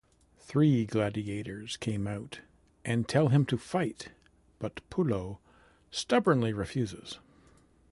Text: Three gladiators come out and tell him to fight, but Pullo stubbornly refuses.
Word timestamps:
Three 0.39 0.87
gladiators 0.87 1.77
come 1.77 2.07
out 2.07 2.39
and 2.83 3.07
tell 3.07 3.27
him 3.27 3.45
to 3.45 3.55
fight, 3.55 4.07
but 4.57 4.81
Pullo 4.89 5.37
stubbornly 5.91 6.53
refuses. 6.53 7.19